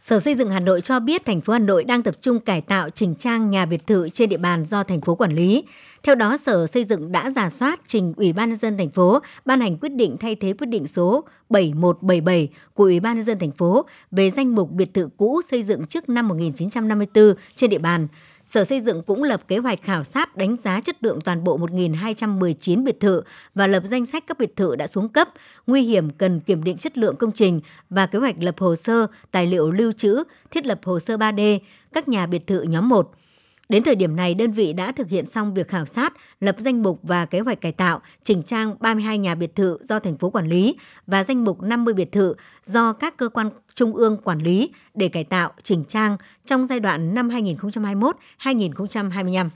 [0.03, 2.61] Sở Xây dựng Hà Nội cho biết thành phố Hà Nội đang tập trung cải
[2.61, 5.65] tạo chỉnh trang nhà biệt thự trên địa bàn do thành phố quản lý.
[6.03, 9.19] Theo đó, Sở Xây dựng đã giả soát trình Ủy ban nhân dân thành phố
[9.45, 13.39] ban hành quyết định thay thế quyết định số 7177 của Ủy ban nhân dân
[13.39, 17.79] thành phố về danh mục biệt thự cũ xây dựng trước năm 1954 trên địa
[17.79, 18.09] bàn.
[18.45, 21.59] Sở Xây dựng cũng lập kế hoạch khảo sát đánh giá chất lượng toàn bộ
[21.59, 23.23] 1.219 biệt thự
[23.55, 25.29] và lập danh sách các biệt thự đã xuống cấp,
[25.67, 29.07] nguy hiểm cần kiểm định chất lượng công trình và kế hoạch lập hồ sơ,
[29.31, 31.59] tài liệu lưu trữ, thiết lập hồ sơ 3D,
[31.93, 33.13] các nhà biệt thự nhóm 1.
[33.73, 36.83] Đến thời điểm này, đơn vị đã thực hiện xong việc khảo sát, lập danh
[36.83, 40.31] mục và kế hoạch cải tạo, chỉnh trang 32 nhà biệt thự do thành phố
[40.31, 42.35] quản lý và danh mục 50 biệt thự
[42.67, 46.81] do các cơ quan trung ương quản lý để cải tạo, chỉnh trang trong giai
[46.81, 49.49] đoạn năm 2021-2025.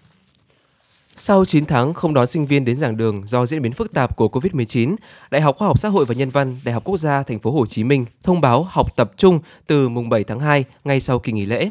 [1.17, 4.17] Sau 9 tháng không đón sinh viên đến giảng đường do diễn biến phức tạp
[4.17, 4.97] của Covid-19,
[5.31, 7.51] Đại học Khoa học Xã hội và Nhân văn, Đại học Quốc gia Thành phố
[7.51, 11.19] Hồ Chí Minh thông báo học tập trung từ mùng 7 tháng 2 ngay sau
[11.19, 11.71] kỳ nghỉ lễ.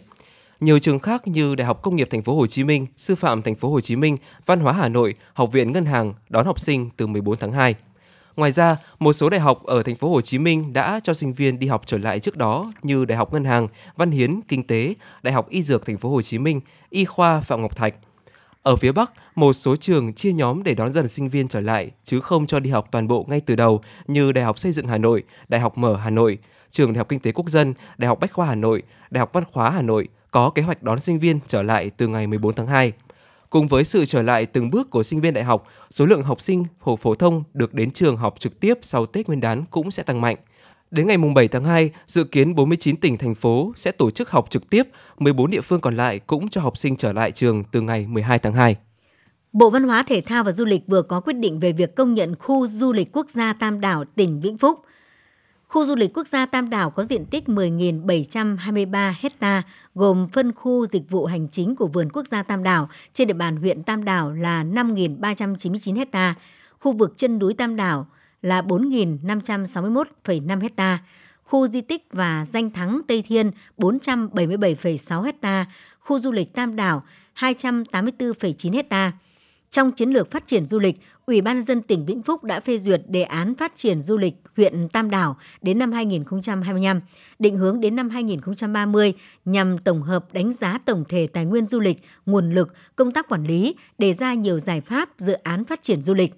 [0.59, 3.41] Nhiều trường khác như Đại học Công nghiệp Thành phố Hồ Chí Minh, Sư phạm
[3.41, 6.59] Thành phố Hồ Chí Minh, Văn hóa Hà Nội, Học viện Ngân hàng đón học
[6.59, 7.75] sinh từ 14 tháng 2.
[8.35, 11.33] Ngoài ra, một số đại học ở thành phố Hồ Chí Minh đã cho sinh
[11.33, 14.67] viên đi học trở lại trước đó như Đại học Ngân hàng, Văn Hiến, Kinh
[14.67, 17.95] tế, Đại học Y Dược thành phố Hồ Chí Minh, Y khoa Phạm Ngọc Thạch.
[18.63, 21.91] Ở phía Bắc, một số trường chia nhóm để đón dần sinh viên trở lại
[22.03, 24.87] chứ không cho đi học toàn bộ ngay từ đầu như Đại học Xây dựng
[24.87, 26.37] Hà Nội, Đại học Mở Hà Nội,
[26.71, 29.29] Trường Đại học Kinh tế Quốc dân, Đại học Bách khoa Hà Nội, Đại học
[29.33, 32.53] Văn khóa Hà Nội có kế hoạch đón sinh viên trở lại từ ngày 14
[32.53, 32.91] tháng 2.
[33.49, 36.41] Cùng với sự trở lại từng bước của sinh viên đại học, số lượng học
[36.41, 39.91] sinh phổ phổ thông được đến trường học trực tiếp sau Tết Nguyên đán cũng
[39.91, 40.35] sẽ tăng mạnh.
[40.91, 44.47] Đến ngày 7 tháng 2, dự kiến 49 tỉnh, thành phố sẽ tổ chức học
[44.49, 44.83] trực tiếp,
[45.17, 48.39] 14 địa phương còn lại cũng cho học sinh trở lại trường từ ngày 12
[48.39, 48.75] tháng 2.
[49.53, 52.13] Bộ Văn hóa Thể thao và Du lịch vừa có quyết định về việc công
[52.13, 54.79] nhận khu du lịch quốc gia Tam Đảo, tỉnh Vĩnh Phúc–
[55.67, 59.63] Khu du lịch quốc gia Tam Đảo có diện tích 10.723 hecta,
[59.95, 63.33] gồm phân khu dịch vụ hành chính của vườn quốc gia Tam Đảo trên địa
[63.33, 66.35] bàn huyện Tam Đảo là 5.399 hecta,
[66.79, 68.07] khu vực chân núi Tam Đảo
[68.41, 70.99] là 4.561,5 hecta,
[71.43, 75.65] khu di tích và danh thắng Tây Thiên 477,6 hecta,
[75.99, 77.03] khu du lịch Tam Đảo
[77.39, 79.11] 284,9 hecta.
[79.75, 82.77] Trong chiến lược phát triển du lịch, Ủy ban dân tỉnh Vĩnh Phúc đã phê
[82.77, 87.01] duyệt đề án phát triển du lịch huyện Tam Đảo đến năm 2025,
[87.39, 89.13] định hướng đến năm 2030
[89.45, 93.29] nhằm tổng hợp đánh giá tổng thể tài nguyên du lịch, nguồn lực, công tác
[93.29, 96.33] quản lý, đề ra nhiều giải pháp dự án phát triển du lịch.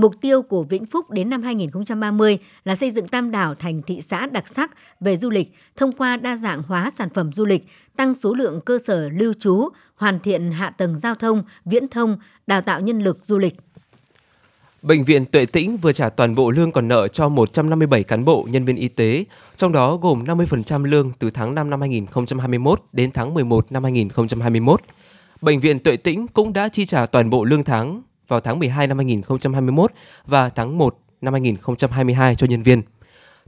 [0.00, 4.02] Mục tiêu của Vĩnh Phúc đến năm 2030 là xây dựng Tam Đảo thành thị
[4.02, 7.66] xã đặc sắc về du lịch thông qua đa dạng hóa sản phẩm du lịch,
[7.96, 12.18] tăng số lượng cơ sở lưu trú, hoàn thiện hạ tầng giao thông, viễn thông,
[12.46, 13.54] đào tạo nhân lực du lịch.
[14.82, 18.46] Bệnh viện Tuệ Tĩnh vừa trả toàn bộ lương còn nợ cho 157 cán bộ,
[18.50, 19.24] nhân viên y tế,
[19.56, 24.80] trong đó gồm 50% lương từ tháng 5 năm 2021 đến tháng 11 năm 2021.
[25.40, 28.86] Bệnh viện Tuệ Tĩnh cũng đã chi trả toàn bộ lương tháng vào tháng 12
[28.86, 29.92] năm 2021
[30.26, 32.82] và tháng 1 năm 2022 cho nhân viên.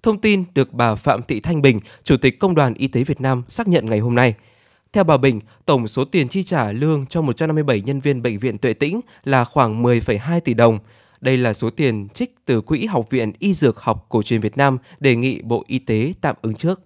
[0.02, 3.20] Thông tin được bà Phạm Thị Thanh Bình, Chủ tịch Công đoàn Y tế Việt
[3.20, 4.34] Nam xác nhận ngày hôm nay.
[4.92, 8.58] Theo bà Bình, tổng số tiền chi trả lương cho 157 nhân viên bệnh viện
[8.58, 10.78] Tuệ Tĩnh là khoảng 10,2 tỷ đồng.
[11.20, 14.56] Đây là số tiền trích từ Quỹ Học viện Y Dược học Cổ truyền Việt
[14.56, 16.80] Nam đề nghị Bộ Y tế tạm ứng trước.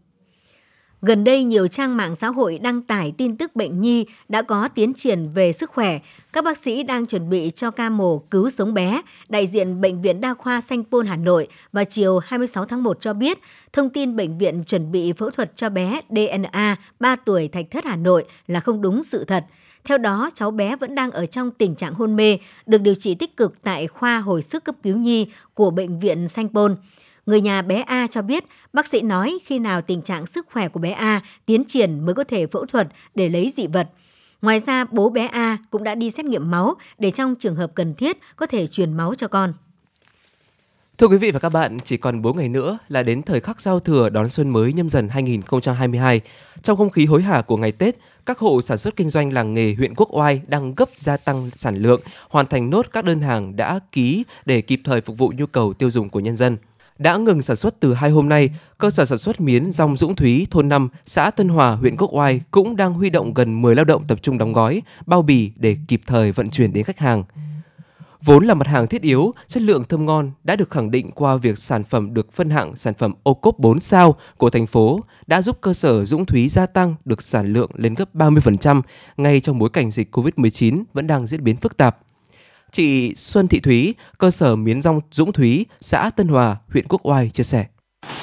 [1.02, 4.68] Gần đây, nhiều trang mạng xã hội đăng tải tin tức bệnh nhi đã có
[4.68, 5.98] tiến triển về sức khỏe.
[6.32, 9.02] Các bác sĩ đang chuẩn bị cho ca mổ cứu sống bé.
[9.28, 13.00] Đại diện Bệnh viện Đa khoa Sanh Pôn Hà Nội vào chiều 26 tháng 1
[13.00, 13.38] cho biết,
[13.72, 17.84] thông tin bệnh viện chuẩn bị phẫu thuật cho bé DNA 3 tuổi Thạch Thất
[17.84, 19.44] Hà Nội là không đúng sự thật.
[19.84, 23.14] Theo đó, cháu bé vẫn đang ở trong tình trạng hôn mê, được điều trị
[23.14, 26.76] tích cực tại khoa hồi sức cấp cứu nhi của Bệnh viện Sanh Pôn.
[27.26, 30.68] Người nhà bé A cho biết bác sĩ nói khi nào tình trạng sức khỏe
[30.68, 33.88] của bé A tiến triển mới có thể phẫu thuật để lấy dị vật.
[34.42, 37.72] Ngoài ra, bố bé A cũng đã đi xét nghiệm máu để trong trường hợp
[37.74, 39.52] cần thiết có thể truyền máu cho con.
[40.98, 43.60] Thưa quý vị và các bạn, chỉ còn 4 ngày nữa là đến thời khắc
[43.60, 46.20] giao thừa đón xuân mới nhâm dần 2022.
[46.62, 49.54] Trong không khí hối hả của ngày Tết, các hộ sản xuất kinh doanh làng
[49.54, 53.20] nghề huyện Quốc Oai đang gấp gia tăng sản lượng, hoàn thành nốt các đơn
[53.20, 56.56] hàng đã ký để kịp thời phục vụ nhu cầu tiêu dùng của nhân dân
[56.98, 60.14] đã ngừng sản xuất từ hai hôm nay, cơ sở sản xuất miến rong Dũng
[60.14, 63.74] Thúy, thôn 5, xã Tân Hòa, huyện Quốc Oai cũng đang huy động gần 10
[63.74, 66.98] lao động tập trung đóng gói, bao bì để kịp thời vận chuyển đến khách
[66.98, 67.24] hàng.
[68.22, 71.36] Vốn là mặt hàng thiết yếu, chất lượng thơm ngon đã được khẳng định qua
[71.36, 75.00] việc sản phẩm được phân hạng sản phẩm ô cốp 4 sao của thành phố
[75.26, 78.82] đã giúp cơ sở Dũng Thúy gia tăng được sản lượng lên gấp 30%
[79.16, 81.98] ngay trong bối cảnh dịch COVID-19 vẫn đang diễn biến phức tạp.
[82.72, 87.00] Chị Xuân Thị Thúy, cơ sở miến rong Dũng Thúy, xã Tân Hòa, huyện Quốc
[87.06, 87.66] Oai chia sẻ.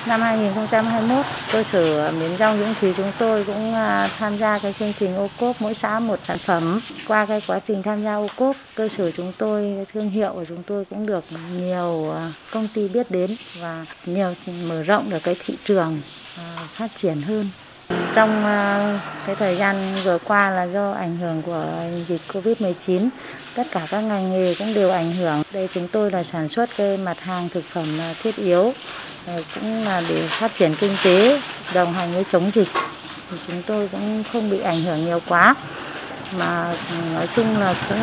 [0.08, 4.74] Năm 2021, cơ sở miến rong Dũng Thúy chúng tôi cũng à, tham gia cái
[4.80, 6.80] chương trình ô cốp mỗi xã một sản phẩm.
[7.08, 10.46] Qua cái quá trình tham gia ô cốp, cơ sở chúng tôi, thương hiệu của
[10.48, 11.24] chúng tôi cũng được
[11.58, 14.34] nhiều à, công ty biết đến và nhiều
[14.68, 16.02] mở rộng được cái thị trường
[16.38, 17.50] à, phát triển hơn.
[18.16, 18.44] Trong
[19.26, 21.66] cái thời gian vừa qua là do ảnh hưởng của
[22.08, 23.10] dịch Covid-19
[23.56, 25.44] tất cả các ngành nghề cũng đều ảnh hưởng.
[25.52, 28.74] Đây chúng tôi là sản xuất cái mặt hàng thực phẩm à, thiết yếu,
[29.28, 31.42] à, cũng là để phát triển kinh tế,
[31.74, 32.68] đồng hành với chống dịch.
[33.32, 35.56] Thì chúng tôi cũng không bị ảnh hưởng nhiều quá.
[36.38, 38.00] Mà ừ, nói chung là cũng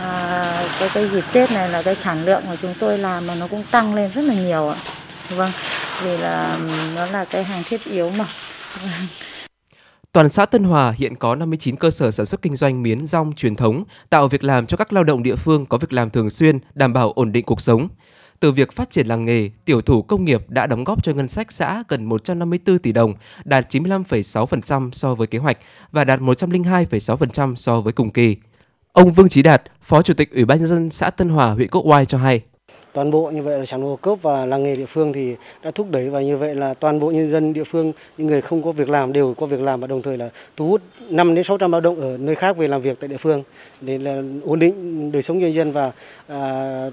[0.00, 3.34] à, cái cái dịp Tết này là cái sản lượng của chúng tôi làm mà
[3.34, 4.76] nó cũng tăng lên rất là nhiều ạ.
[5.30, 5.52] Vâng,
[6.02, 8.24] vì là ừ, nó là cái hàng thiết yếu mà.
[10.14, 13.32] Toàn xã Tân Hòa hiện có 59 cơ sở sản xuất kinh doanh miến rong
[13.32, 16.30] truyền thống, tạo việc làm cho các lao động địa phương có việc làm thường
[16.30, 17.88] xuyên, đảm bảo ổn định cuộc sống.
[18.40, 21.28] Từ việc phát triển làng nghề, tiểu thủ công nghiệp đã đóng góp cho ngân
[21.28, 25.58] sách xã gần 154 tỷ đồng, đạt 95,6% so với kế hoạch
[25.92, 28.36] và đạt 102,6% so với cùng kỳ.
[28.92, 31.68] Ông Vương Chí Đạt, Phó Chủ tịch Ủy ban nhân dân xã Tân Hòa, huyện
[31.68, 32.42] Quốc Oai cho hay
[32.94, 35.70] toàn bộ như vậy là sản hồ cốp và làng nghề địa phương thì đã
[35.70, 38.62] thúc đẩy và như vậy là toàn bộ nhân dân địa phương những người không
[38.62, 41.44] có việc làm đều có việc làm và đồng thời là thu hút 5 đến
[41.44, 43.42] 600 lao động ở nơi khác về làm việc tại địa phương
[43.80, 45.92] để là ổn định đời sống nhân dân và
[46.26, 46.90] à,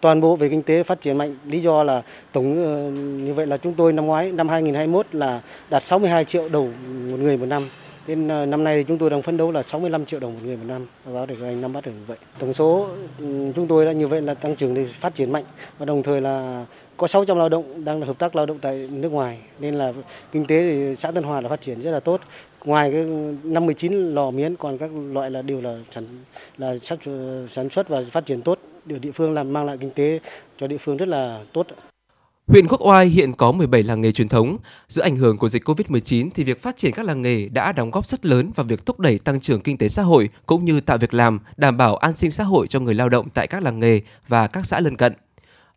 [0.00, 1.36] toàn bộ về kinh tế phát triển mạnh.
[1.46, 2.90] Lý do là tổng ờ,
[3.24, 6.68] như vậy là chúng tôi năm ngoái năm 2021 là đạt 62 triệu đầu
[7.10, 7.68] một người một năm.
[8.06, 10.40] Nên ờ, năm nay thì chúng tôi đang phấn đấu là 65 triệu đồng một
[10.44, 10.86] người một năm.
[11.04, 12.16] Báo cáo để các anh nắm bắt được như vậy.
[12.38, 12.88] Tổng số
[13.18, 15.44] ừ, chúng tôi đã như vậy là tăng trưởng thì phát triển mạnh
[15.78, 19.12] và đồng thời là có 600 lao động đang hợp tác lao động tại nước
[19.12, 19.92] ngoài nên là
[20.32, 22.20] kinh tế thì xã Tân Hòa là phát triển rất là tốt.
[22.64, 23.04] Ngoài cái
[23.42, 26.04] 59 lò miến, còn các loại là đều là sản
[26.58, 26.74] là
[27.06, 28.58] ờ, sản xuất và phát triển tốt.
[28.84, 30.18] Điều địa phương làm, mang lại kinh tế
[30.58, 31.66] cho địa phương rất là tốt.
[32.46, 34.56] Huyện Quốc Oai hiện có 17 làng nghề truyền thống.
[34.88, 37.90] Giữa ảnh hưởng của dịch Covid-19 thì việc phát triển các làng nghề đã đóng
[37.90, 40.80] góp rất lớn vào việc thúc đẩy tăng trưởng kinh tế xã hội cũng như
[40.80, 43.62] tạo việc làm, đảm bảo an sinh xã hội cho người lao động tại các
[43.62, 45.12] làng nghề và các xã lân cận.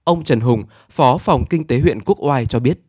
[0.03, 2.79] Ông Trần Hùng, Phó phòng Kinh tế huyện Quốc Oai cho biết.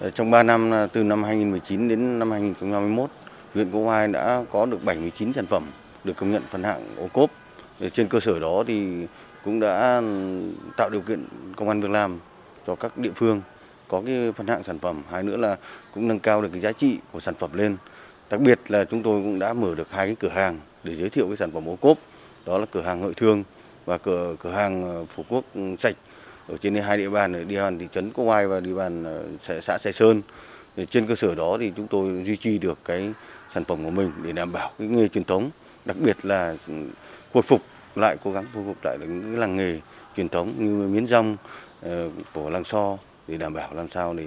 [0.00, 3.10] Ờ, trong 3 năm ờ, từ năm 2019 đến năm 2021,
[3.54, 5.62] huyện Quốc Oai đã có được 79 sản phẩm
[6.04, 7.30] được công nhận phân hạng ô cốp.
[7.80, 9.06] Ờ, trên cơ sở đó thì
[9.44, 10.02] cũng đã
[10.76, 12.18] tạo điều kiện công an việc làm
[12.66, 13.42] cho các địa phương
[13.88, 15.02] có cái phân hạng sản phẩm.
[15.10, 15.56] Hai nữa là
[15.94, 17.76] cũng nâng cao được cái giá trị của sản phẩm lên.
[18.30, 21.10] Đặc biệt là chúng tôi cũng đã mở được hai cái cửa hàng để giới
[21.10, 21.98] thiệu cái sản phẩm ô cốp.
[22.46, 23.44] Đó là cửa hàng Hợi thương
[23.84, 25.44] và cửa cửa hàng ờ, phú quốc
[25.78, 25.96] sạch.
[26.48, 29.60] Ở trên hai địa bàn địa bàn thị trấn Cô Oai và địa bàn ờ,
[29.60, 30.22] xã Sài Sơn.
[30.76, 33.12] Thì trên cơ sở đó thì chúng tôi duy trì được cái
[33.54, 35.50] sản phẩm của mình để đảm bảo cái nghề truyền thống.
[35.84, 36.74] Đặc biệt là ừ,
[37.32, 37.62] khôi phục
[37.94, 39.80] lại, cố gắng khôi phục lại những cái làng nghề
[40.16, 41.36] truyền thống như miến rong
[41.90, 44.24] Ờ, của làng so để đảm bảo làm sao để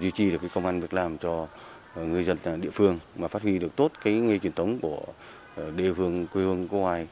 [0.00, 1.46] duy trì được cái công an việc làm cho
[1.94, 5.00] ờ, người dân địa phương mà phát huy được tốt cái nghề truyền thống của
[5.56, 7.06] ờ, địa phương quê hương của ngoài.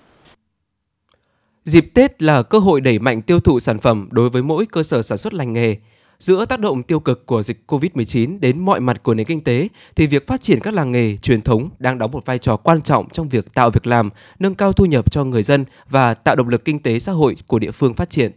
[1.64, 4.82] Dịp Tết là cơ hội đẩy mạnh tiêu thụ sản phẩm đối với mỗi cơ
[4.82, 5.76] sở sản xuất lành nghề.
[6.18, 9.68] Giữa tác động tiêu cực của dịch COVID-19 đến mọi mặt của nền kinh tế
[9.96, 12.82] thì việc phát triển các làng nghề truyền thống đang đóng một vai trò quan
[12.82, 16.36] trọng trong việc tạo việc làm, nâng cao thu nhập cho người dân và tạo
[16.36, 18.32] động lực kinh tế xã hội của địa phương phát triển.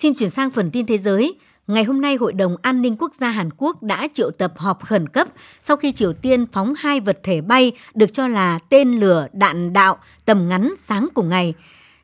[0.00, 1.34] Xin chuyển sang phần tin thế giới.
[1.66, 4.84] Ngày hôm nay, Hội đồng An ninh Quốc gia Hàn Quốc đã triệu tập họp
[4.84, 5.28] khẩn cấp
[5.62, 9.72] sau khi Triều Tiên phóng hai vật thể bay được cho là tên lửa đạn
[9.72, 11.54] đạo tầm ngắn sáng cùng ngày.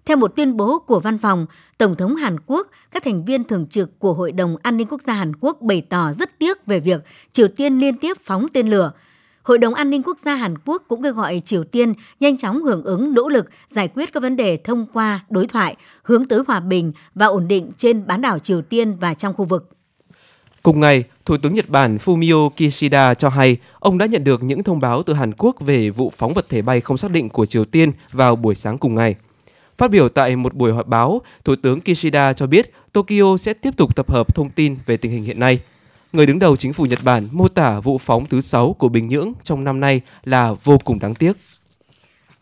[0.04, 1.46] Theo một tuyên bố của văn phòng,
[1.78, 5.00] Tổng thống Hàn Quốc, các thành viên thường trực của Hội đồng An ninh Quốc
[5.07, 7.00] gia Hàn Quốc bày tỏ rất tiếc về việc
[7.33, 8.92] Triều Tiên liên tiếp phóng tên lửa.
[9.44, 12.62] Hội đồng An ninh Quốc gia Hàn Quốc cũng kêu gọi Triều Tiên nhanh chóng
[12.62, 16.40] hưởng ứng nỗ lực giải quyết các vấn đề thông qua đối thoại, hướng tới
[16.46, 19.70] hòa bình và ổn định trên bán đảo Triều Tiên và trong khu vực.
[20.62, 24.62] Cùng ngày, Thủ tướng Nhật Bản Fumio Kishida cho hay ông đã nhận được những
[24.62, 27.46] thông báo từ Hàn Quốc về vụ phóng vật thể bay không xác định của
[27.46, 29.14] Triều Tiên vào buổi sáng cùng ngày.
[29.78, 33.76] Phát biểu tại một buổi họp báo, Thủ tướng Kishida cho biết Tokyo sẽ tiếp
[33.76, 35.61] tục tập hợp thông tin về tình hình hiện nay–
[36.14, 39.09] người đứng đầu chính phủ Nhật Bản mô tả vụ phóng thứ 6 của Bình
[39.09, 41.33] Nhưỡng trong năm nay là vô cùng đáng tiếc.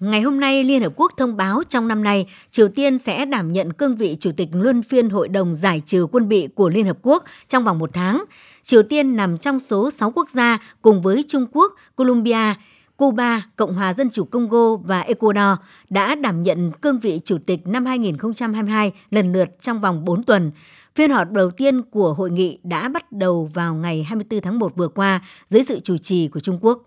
[0.01, 3.53] Ngày hôm nay, Liên Hợp Quốc thông báo trong năm nay, Triều Tiên sẽ đảm
[3.53, 6.87] nhận cương vị Chủ tịch Luân phiên Hội đồng Giải trừ quân bị của Liên
[6.87, 8.25] Hợp Quốc trong vòng một tháng.
[8.65, 12.55] Triều Tiên nằm trong số 6 quốc gia cùng với Trung Quốc, Colombia,
[13.03, 15.59] Cuba, Cộng hòa Dân chủ Congo và Ecuador
[15.91, 20.53] đã đảm nhận cương vị Chủ tịch năm 2022 lần lượt trong vòng 4 tuần.
[20.95, 24.77] Phiên họp đầu tiên của hội nghị đã bắt đầu vào ngày 24 tháng 1
[24.77, 26.83] vừa qua dưới sự chủ trì của Trung Quốc.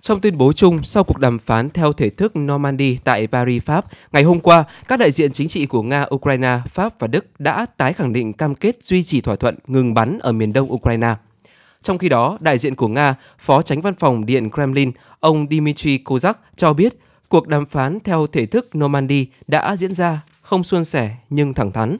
[0.00, 3.84] Trong tuyên bố chung sau cuộc đàm phán theo thể thức Normandy tại Paris, Pháp,
[4.12, 7.66] ngày hôm qua, các đại diện chính trị của Nga, Ukraine, Pháp và Đức đã
[7.76, 11.14] tái khẳng định cam kết duy trì thỏa thuận ngừng bắn ở miền đông Ukraine.
[11.86, 15.98] Trong khi đó, đại diện của Nga, Phó Tránh Văn phòng Điện Kremlin, ông Dmitry
[16.04, 20.84] Kozak cho biết cuộc đàm phán theo thể thức Normandy đã diễn ra không suôn
[20.84, 21.96] sẻ nhưng thẳng thắn.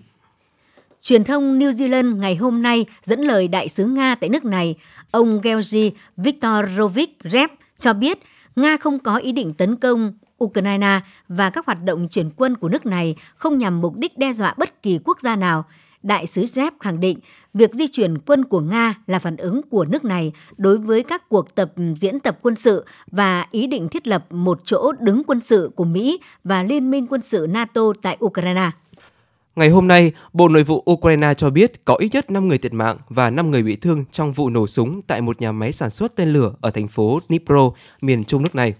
[1.03, 4.75] Truyền thông New Zealand ngày hôm nay dẫn lời đại sứ Nga tại nước này,
[5.11, 8.18] ông georgi Viktorovich Rep cho biết
[8.57, 10.12] Nga không có ý định tấn công
[10.44, 14.33] Ukraine và các hoạt động chuyển quân của nước này không nhằm mục đích đe
[14.33, 15.64] dọa bất kỳ quốc gia nào.
[16.03, 17.18] Đại sứ Rep khẳng định
[17.57, 21.29] việc di chuyển quân của Nga là phản ứng của nước này đối với các
[21.29, 25.40] cuộc tập diễn tập quân sự và ý định thiết lập một chỗ đứng quân
[25.40, 28.71] sự của Mỹ và Liên minh quân sự NATO tại Ukraine.
[29.57, 32.73] Ngày hôm nay, Bộ Nội vụ Ukraine cho biết có ít nhất 5 người thiệt
[32.73, 35.90] mạng và 5 người bị thương trong vụ nổ súng tại một nhà máy sản
[35.90, 38.75] xuất tên lửa ở thành phố Dnipro, miền trung nước này.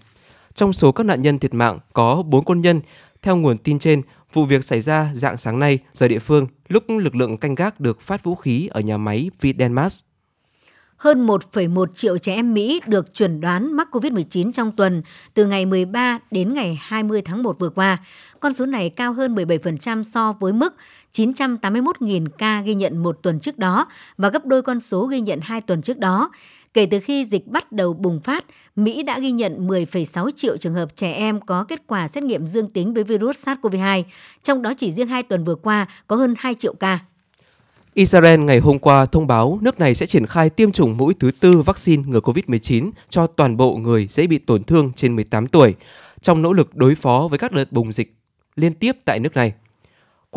[0.55, 2.81] Trong số các nạn nhân thiệt mạng có 4 quân nhân.
[3.21, 4.01] Theo nguồn tin trên,
[4.33, 7.79] vụ việc xảy ra dạng sáng nay giờ địa phương lúc lực lượng canh gác
[7.79, 10.01] được phát vũ khí ở nhà máy Videnmas
[10.97, 15.01] hơn 1,1 triệu trẻ em Mỹ được chuẩn đoán mắc COVID-19 trong tuần
[15.33, 17.97] từ ngày 13 đến ngày 20 tháng 1 vừa qua.
[18.39, 20.75] Con số này cao hơn 17% so với mức
[21.13, 23.87] 981.000 ca ghi nhận một tuần trước đó
[24.17, 26.31] và gấp đôi con số ghi nhận hai tuần trước đó.
[26.77, 30.73] Kể từ khi dịch bắt đầu bùng phát, Mỹ đã ghi nhận 10,6 triệu trường
[30.73, 34.03] hợp trẻ em có kết quả xét nghiệm dương tính với virus SARS-CoV-2,
[34.43, 36.99] trong đó chỉ riêng hai tuần vừa qua có hơn 2 triệu ca.
[37.93, 41.31] Israel ngày hôm qua thông báo nước này sẽ triển khai tiêm chủng mũi thứ
[41.39, 45.75] tư vaccine ngừa COVID-19 cho toàn bộ người dễ bị tổn thương trên 18 tuổi,
[46.21, 48.13] trong nỗ lực đối phó với các đợt bùng dịch
[48.55, 49.53] liên tiếp tại nước này.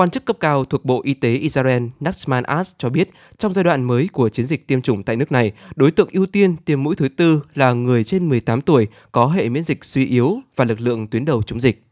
[0.01, 3.65] Quan chức cấp cao thuộc Bộ Y tế Israel Nachman As cho biết trong giai
[3.65, 6.83] đoạn mới của chiến dịch tiêm chủng tại nước này, đối tượng ưu tiên tiêm
[6.83, 10.65] mũi thứ tư là người trên 18 tuổi có hệ miễn dịch suy yếu và
[10.65, 11.90] lực lượng tuyến đầu chống dịch.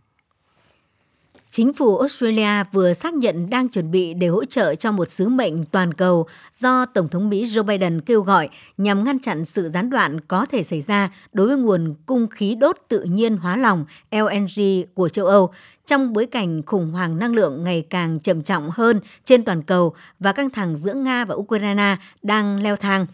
[1.51, 5.29] Chính phủ Australia vừa xác nhận đang chuẩn bị để hỗ trợ cho một sứ
[5.29, 9.69] mệnh toàn cầu do Tổng thống Mỹ Joe Biden kêu gọi nhằm ngăn chặn sự
[9.69, 13.57] gián đoạn có thể xảy ra đối với nguồn cung khí đốt tự nhiên hóa
[13.57, 14.63] lỏng LNG
[14.95, 15.51] của châu Âu
[15.87, 19.95] trong bối cảnh khủng hoảng năng lượng ngày càng trầm trọng hơn trên toàn cầu
[20.21, 23.07] và căng thẳng giữa Nga và Ukraine đang leo thang.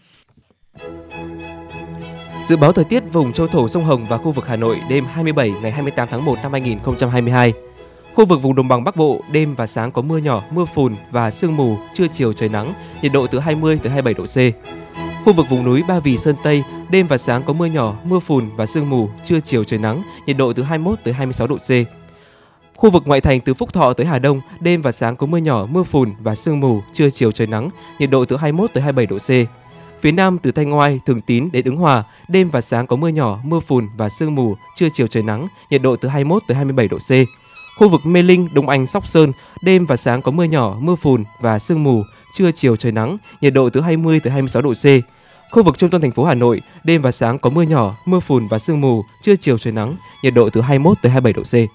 [2.47, 5.05] Dự báo thời tiết vùng châu thổ sông Hồng và khu vực Hà Nội đêm
[5.05, 7.53] 27 ngày 28 tháng 1 năm 2022.
[8.15, 10.95] Khu vực vùng đồng bằng Bắc Bộ, đêm và sáng có mưa nhỏ, mưa phùn
[11.11, 14.37] và sương mù, trưa chiều trời nắng, nhiệt độ từ 20 tới 27 độ C.
[15.25, 18.19] Khu vực vùng núi Ba Vì Sơn Tây, đêm và sáng có mưa nhỏ, mưa
[18.19, 21.57] phùn và sương mù, trưa chiều trời nắng, nhiệt độ từ 21 tới 26 độ
[21.57, 21.69] C.
[22.75, 25.37] Khu vực ngoại thành từ Phúc Thọ tới Hà Đông, đêm và sáng có mưa
[25.37, 28.83] nhỏ, mưa phùn và sương mù, trưa chiều trời nắng, nhiệt độ từ 21 tới
[28.83, 29.49] 27 độ C.
[30.01, 33.07] Phía Nam từ Thanh Oai, Thường Tín đến Ứng Hòa, đêm và sáng có mưa
[33.07, 36.55] nhỏ, mưa phùn và sương mù, trưa chiều trời nắng, nhiệt độ từ 21 tới
[36.55, 37.11] 27 độ C.
[37.75, 40.95] Khu vực Mê Linh, Đông Anh, Sóc Sơn, đêm và sáng có mưa nhỏ, mưa
[40.95, 42.03] phùn và sương mù,
[42.35, 44.85] trưa chiều trời nắng, nhiệt độ từ 20 tới 26 độ C.
[45.51, 48.19] Khu vực trung tâm thành phố Hà Nội, đêm và sáng có mưa nhỏ, mưa
[48.19, 51.43] phùn và sương mù, trưa chiều trời nắng, nhiệt độ từ 21 tới 27 độ
[51.43, 51.71] C.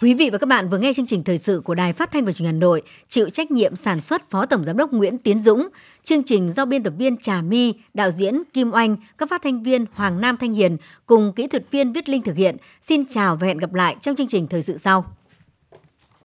[0.00, 2.24] Quý vị và các bạn vừa nghe chương trình thời sự của Đài Phát thanh
[2.24, 5.18] và Truyền hình Hà Nội, chịu trách nhiệm sản xuất Phó Tổng giám đốc Nguyễn
[5.18, 5.68] Tiến Dũng,
[6.04, 9.62] chương trình do biên tập viên Trà My, đạo diễn Kim Oanh, các phát thanh
[9.62, 12.56] viên Hoàng Nam Thanh Hiền cùng kỹ thuật viên Viết Linh thực hiện.
[12.82, 15.17] Xin chào và hẹn gặp lại trong chương trình thời sự sau.